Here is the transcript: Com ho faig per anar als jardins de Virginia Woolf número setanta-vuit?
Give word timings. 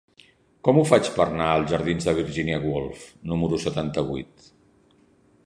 Com 0.67 0.77
ho 0.77 0.85
faig 0.91 1.09
per 1.17 1.23
anar 1.33 1.49
als 1.57 1.73
jardins 1.73 2.07
de 2.09 2.15
Virginia 2.21 2.59
Woolf 2.65 3.05
número 3.35 3.61
setanta-vuit? 3.67 4.51